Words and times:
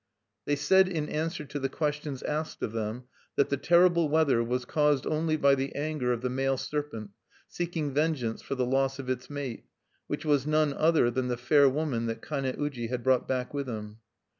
They 0.45 0.55
said 0.55 0.87
in 0.87 1.07
answer 1.09 1.45
to 1.45 1.59
the 1.59 1.69
questions 1.69 2.23
asked 2.23 2.63
of 2.63 2.71
them 2.71 3.03
that 3.35 3.49
the 3.49 3.55
terrible 3.57 4.09
weather 4.09 4.43
was 4.43 4.65
caused 4.65 5.05
only 5.05 5.37
by 5.37 5.53
the 5.53 5.75
anger 5.75 6.11
of 6.11 6.21
the 6.21 6.29
male 6.31 6.57
serpent, 6.57 7.11
seeking 7.47 7.93
vengeance 7.93 8.41
for 8.41 8.55
the 8.55 8.65
loss 8.65 8.97
of 8.97 9.11
its 9.11 9.29
mate, 9.29 9.65
which 10.07 10.25
was 10.25 10.47
none 10.47 10.73
other 10.73 11.11
than 11.11 11.27
the 11.27 11.37
fair 11.37 11.69
woman 11.69 12.07
that 12.07 12.27
Kane 12.27 12.45
uji 12.57 12.87
had 12.87 13.03
brought 13.03 13.27
back 13.27 13.53
with 13.53 13.67
him. 13.69 13.99